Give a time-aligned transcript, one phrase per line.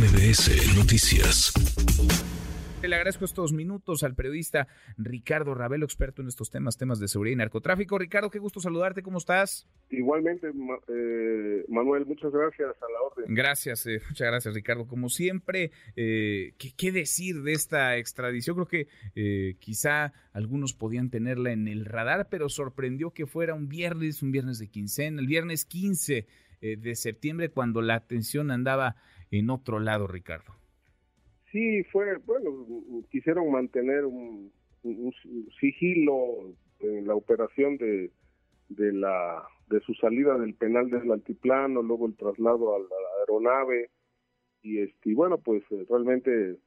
[0.00, 1.52] MBS Noticias.
[2.82, 7.34] Le agradezco estos minutos al periodista Ricardo Ravelo, experto en estos temas, temas de seguridad
[7.34, 7.98] y narcotráfico.
[7.98, 9.68] Ricardo, qué gusto saludarte, ¿cómo estás?
[9.90, 10.48] Igualmente,
[10.88, 13.34] eh, Manuel, muchas gracias a la orden.
[13.34, 14.86] Gracias, eh, muchas gracias, Ricardo.
[14.86, 18.56] Como siempre, eh, ¿qué, decir de esta extradición?
[18.56, 18.68] Creo
[19.12, 24.32] que quizá algunos podían tenerla en el radar, pero sorprendió que fuera un viernes, un
[24.32, 26.26] viernes de quincena, el viernes 15
[26.62, 28.96] de septiembre, cuando la atención andaba
[29.30, 30.54] en otro lado, Ricardo.
[31.52, 32.66] Sí, fue, bueno,
[33.10, 34.52] quisieron mantener un,
[35.60, 38.10] sigilo en la operación de,
[38.68, 42.86] de, la, de su salida del penal del altiplano, luego el traslado a la
[43.20, 43.90] aeronave,
[44.62, 46.58] y, este, bueno, pues eh, realmente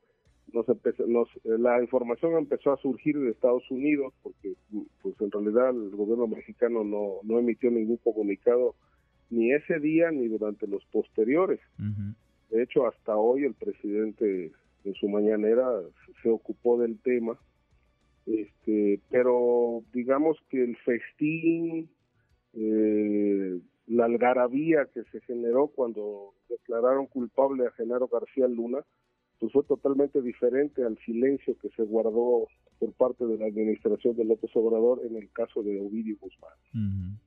[0.52, 0.66] nos
[1.08, 4.54] nos, la información empezó a surgir de Estados Unidos, porque
[5.02, 8.76] pues en realidad el gobierno mexicano no, no emitió ningún comunicado
[9.30, 11.60] ni ese día ni durante los posteriores.
[12.54, 14.52] De hecho, hasta hoy el presidente
[14.84, 15.68] en su mañanera
[16.22, 17.36] se ocupó del tema,
[18.28, 21.90] este, pero digamos que el festín,
[22.54, 28.86] eh, la algarabía que se generó cuando declararon culpable a Genaro García Luna,
[29.40, 32.46] pues fue totalmente diferente al silencio que se guardó
[32.80, 37.20] por parte de la administración de López Obrador en el caso de Ovidio Guzmán.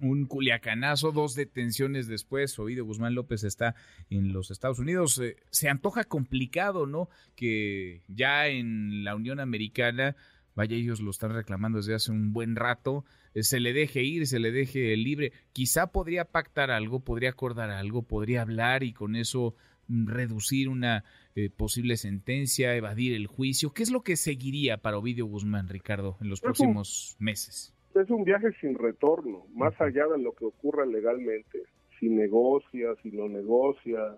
[0.00, 3.74] Un culiacanazo, dos detenciones después, Ovidio Guzmán López está
[4.10, 5.18] en los Estados Unidos.
[5.18, 7.08] Eh, se antoja complicado, ¿no?
[7.36, 10.16] Que ya en la Unión Americana,
[10.54, 14.26] vaya, ellos lo están reclamando desde hace un buen rato, eh, se le deje ir,
[14.26, 15.32] se le deje libre.
[15.52, 19.54] Quizá podría pactar algo, podría acordar algo, podría hablar y con eso
[19.88, 21.04] reducir una
[21.34, 23.72] eh, posible sentencia, evadir el juicio.
[23.72, 27.74] ¿Qué es lo que seguiría para Ovidio Guzmán, Ricardo, en los próximos meses?
[27.94, 31.62] Es un viaje sin retorno, más allá de lo que ocurra legalmente.
[31.98, 34.16] Si negocia, si no negocia,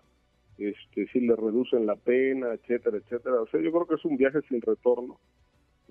[0.58, 3.42] este, si le reducen la pena, etcétera, etcétera.
[3.42, 5.18] O sea, yo creo que es un viaje sin retorno.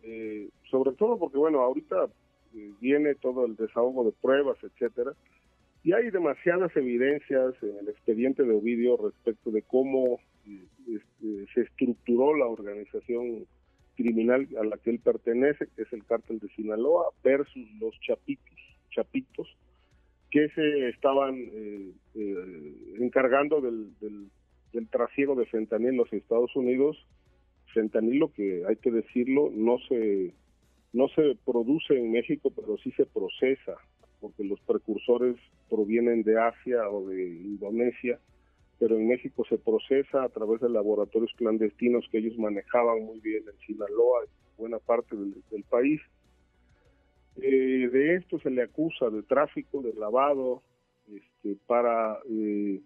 [0.02, 2.08] Eh, sobre todo porque, bueno, ahorita
[2.56, 5.14] eh, viene todo el desahogo de pruebas, etcétera
[5.86, 10.20] y hay demasiadas evidencias en el expediente de Ovidio respecto de cómo
[10.88, 13.46] este, se estructuró la organización
[13.96, 18.58] criminal a la que él pertenece, que es el cártel de Sinaloa, versus los chapitos,
[18.90, 19.48] chapitos
[20.32, 24.32] que se estaban eh, eh, encargando del, del,
[24.74, 26.98] del trasiego de fentanilo en los Estados Unidos,
[27.76, 30.34] fentanilo que hay que decirlo no se
[30.94, 33.76] no se produce en México, pero sí se procesa
[34.20, 35.36] porque los precursores
[35.70, 38.20] provienen de Asia o de Indonesia,
[38.80, 43.44] pero en México se procesa a través de laboratorios clandestinos que ellos manejaban muy bien
[43.48, 46.02] en Sinaloa y buena parte del, país.
[47.38, 50.62] Eh, de esto se le acusa de tráfico, de lavado,
[51.08, 52.82] este, para eh,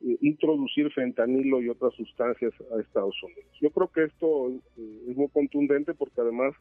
[0.00, 3.50] eh, introducir fentanilo y otras sustancias a Estados Unidos.
[3.60, 6.54] Yo creo que esto es muy contundente porque además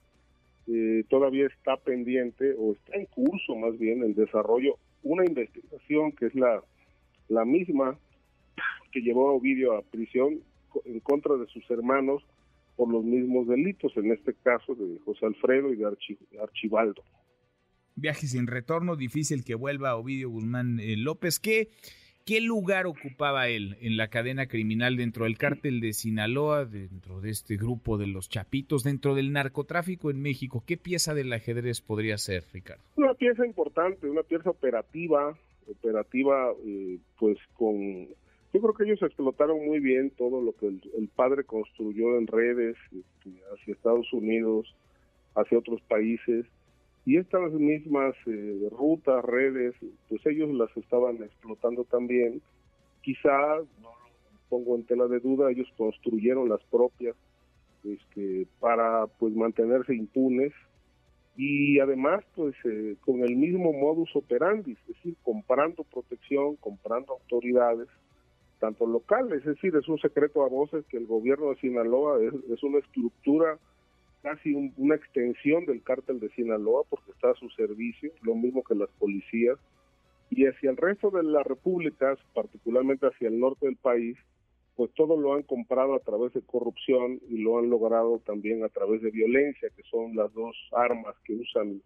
[0.68, 6.28] eh, todavía está pendiente o está en curso más bien el desarrollo una investigación que
[6.28, 6.64] es la,
[7.28, 7.98] la misma
[8.92, 10.40] que llevó a Ovidio a prisión
[10.86, 12.24] en contra de sus hermanos
[12.76, 15.86] por los mismos delitos, en este caso de José Alfredo y de
[16.42, 17.04] Archibaldo.
[17.96, 21.40] Viaje sin retorno, difícil que vuelva Ovidio Guzmán eh, López.
[21.40, 21.70] ¿Qué,
[22.26, 27.30] ¿Qué lugar ocupaba él en la cadena criminal dentro del cártel de Sinaloa, dentro de
[27.30, 30.64] este grupo de los Chapitos, dentro del narcotráfico en México?
[30.66, 32.82] ¿Qué pieza del ajedrez podría ser, Ricardo?
[32.96, 35.38] Una pieza importante, una pieza operativa,
[35.70, 38.08] operativa, eh, pues con...
[38.54, 42.78] Yo creo que ellos explotaron muy bien todo lo que el, padre construyó en redes
[42.86, 44.74] este, hacia Estados Unidos,
[45.36, 46.46] hacia otros países
[47.06, 49.76] y estas mismas eh, rutas, redes,
[50.08, 52.42] pues ellos las estaban explotando también.
[53.02, 57.16] Quizá, no lo pongo en tela de duda, ellos construyeron las propias
[57.84, 60.54] este, para pues mantenerse impunes
[61.36, 67.90] y además pues eh, con el mismo modus operandi, es decir, comprando protección, comprando autoridades,
[68.60, 72.64] tanto locales, es decir, es un secreto a voces que el gobierno de Sinaloa es
[72.64, 73.60] una estructura
[74.24, 78.74] casi una extensión del cártel de Sinaloa porque está a su servicio, lo mismo que
[78.74, 79.60] las policías,
[80.30, 84.18] y hacia el resto de las repúblicas, particularmente hacia el norte del país,
[84.76, 88.70] pues todo lo han comprado a través de corrupción y lo han logrado también a
[88.70, 91.82] través de violencia, que son las dos armas que usan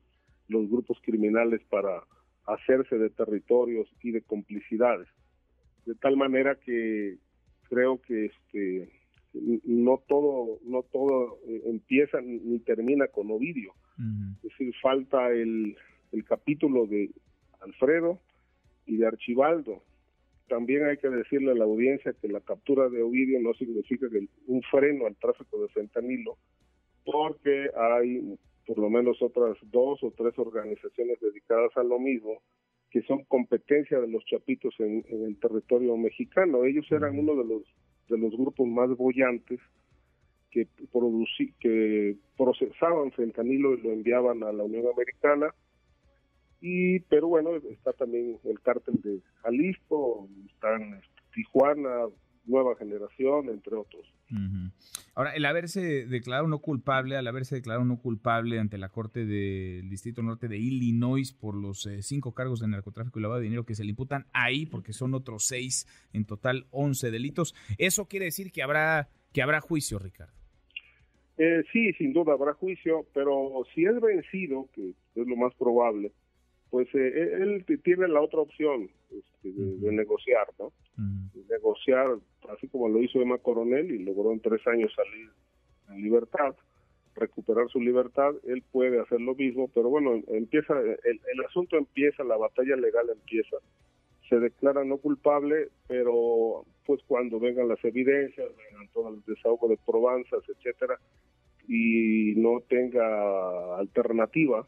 [0.47, 2.03] los grupos criminales para
[2.45, 5.07] hacerse de territorios y de complicidades.
[5.85, 7.17] De tal manera que
[7.67, 8.89] creo que este
[9.63, 13.73] no todo no todo eh, empieza ni termina con Ovidio.
[14.37, 15.75] Es decir, falta el,
[16.11, 17.09] el capítulo de
[17.61, 18.19] Alfredo
[18.85, 19.81] y de Archibaldo.
[20.47, 24.27] también hay que decirle a la audiencia que la captura de Ovidio no significa que
[24.45, 26.37] un freno al tráfico de fentanilo,
[27.03, 28.37] porque hay
[28.67, 32.41] por lo menos otras dos o tres organizaciones dedicadas a lo mismo
[32.91, 36.65] que son competencia de los chapitos en, el territorio mexicano.
[36.65, 37.63] Ellos eran uno de los
[38.09, 39.59] de los grupos más bollantes
[40.51, 45.53] que producí, que procesaban fentanilo y lo enviaban a la Unión Americana.
[46.61, 52.07] Y pero bueno está también el cártel de Jalisco están este, Tijuana
[52.45, 54.11] nueva generación entre otros
[55.17, 59.89] ahora el haberse declarado no culpable al haberse declarado no culpable ante la corte del
[59.89, 63.65] distrito norte de Illinois por los eh, cinco cargos de narcotráfico y lavado de dinero
[63.65, 68.25] que se le imputan ahí porque son otros seis en total once delitos eso quiere
[68.25, 70.37] decir que habrá que habrá juicio Ricardo
[71.39, 76.11] eh, sí, sin duda habrá juicio, pero si es vencido, que es lo más probable,
[76.69, 80.71] pues eh, e-, él tiene la otra opción este, de, negociar, ¿no?
[81.49, 82.17] negociar,
[82.49, 85.29] así como lo hizo Emma Coronel y logró en tres años salir
[85.89, 86.55] en libertad,
[87.15, 92.23] recuperar su libertad, él puede hacer lo mismo, pero bueno, empieza, el, el asunto empieza,
[92.23, 93.57] la batalla legal empieza,
[94.29, 99.77] se declara no culpable, pero pues cuando vengan las evidencias, vengan todo el desahogo de
[99.85, 100.99] probanzas, etcétera,
[101.67, 104.65] y no tenga alternativa,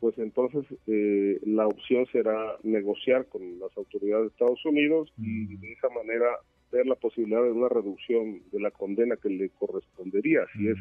[0.00, 5.72] pues entonces eh, la opción será negociar con las autoridades de Estados Unidos y de
[5.72, 6.26] esa manera
[6.70, 10.76] ver la posibilidad de una reducción de la condena que le correspondería, si es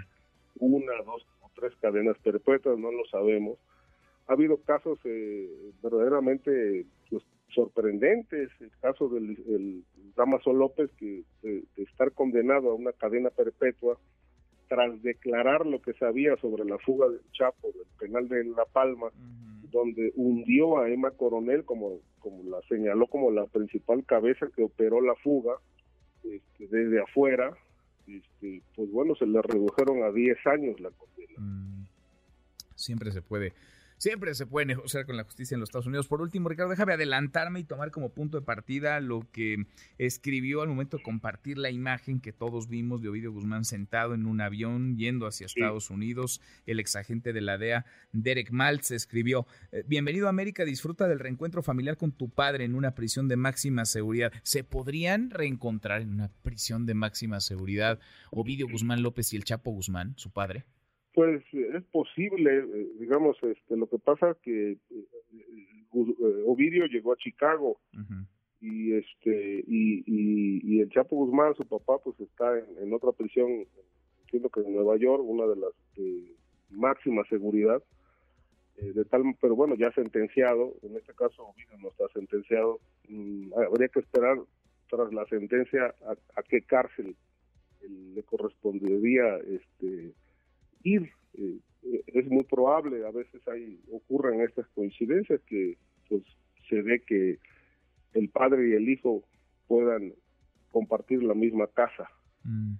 [0.60, 3.58] una, dos o tres cadenas perpetuas, no lo sabemos.
[4.28, 5.50] Ha habido casos eh,
[5.82, 9.84] verdaderamente pues, sorprendentes, el caso del el
[10.16, 13.98] Damaso López, que de estar condenado a una cadena perpetua,
[14.68, 19.08] tras declarar lo que sabía sobre la fuga del Chapo del penal de La Palma,
[19.72, 25.02] donde hundió a Emma Coronel como, como la señaló como la principal cabeza que operó
[25.02, 25.56] la fuga
[26.24, 27.56] este, desde afuera,
[28.08, 31.34] este, pues bueno, se le redujeron a 10 años la condena.
[31.38, 31.88] Mm.
[32.76, 33.54] Siempre se puede
[33.98, 36.08] Siempre se puede negociar con la justicia en los Estados Unidos.
[36.08, 39.66] Por último, Ricardo, déjame adelantarme y tomar como punto de partida lo que
[39.98, 44.28] escribió al momento de compartir la imagen que todos vimos de Ovidio Guzmán sentado en
[44.28, 46.42] un avión yendo hacia Estados Unidos.
[46.68, 51.64] El exagente de la DEA, Derek Maltz, escribió, eh, Bienvenido a América, disfruta del reencuentro
[51.64, 54.32] familiar con tu padre en una prisión de máxima seguridad.
[54.44, 58.00] ¿Se podrían reencontrar en una prisión de máxima seguridad
[58.30, 60.66] Ovidio Guzmán López y el Chapo Guzmán, su padre?
[61.18, 67.18] Pues es posible, eh, digamos, este, lo que pasa que eh, eh, Ovidio llegó a
[67.18, 67.80] Chicago
[68.62, 73.66] y este y, y, el Chapo Guzmán, su papá, pues está en, otra prisión,
[74.26, 76.36] entiendo que en Nueva York, una de las de
[76.70, 77.82] máxima seguridad,
[78.76, 82.80] de tal, pero bueno, ya sentenciado, en este caso Ovidio no está sentenciado,
[83.10, 84.38] mm, habría que esperar
[84.88, 87.16] tras la sentencia a, a qué cárcel
[87.90, 90.14] le correspondería este
[90.96, 91.60] Eh,
[92.08, 95.78] es muy probable, a veces hay ocurren estas coincidencias que
[96.10, 96.24] pues
[96.70, 97.40] se ve que
[98.14, 99.24] el padre y el hijo
[99.68, 100.14] puedan
[100.72, 102.10] compartir la misma casa.
[102.44, 102.76] Mm.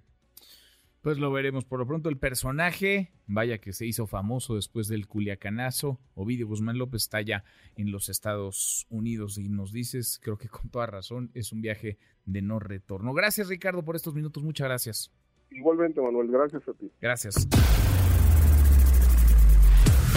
[1.02, 1.64] Pues lo veremos.
[1.64, 6.76] Por lo pronto el personaje, vaya que se hizo famoso después del Culiacanazo, Ovidio Guzmán
[6.76, 7.44] López está ya
[7.76, 11.98] en los Estados Unidos y nos dices, creo que con toda razón, es un viaje
[12.26, 13.14] de no retorno.
[13.14, 15.12] Gracias Ricardo por estos minutos, muchas gracias.
[15.50, 16.90] Igualmente Manuel, gracias a ti.
[17.00, 17.48] Gracias